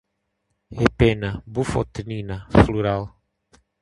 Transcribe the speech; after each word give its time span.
epena, 0.85 1.29
bufotenina, 1.53 2.37
floral 2.59 3.03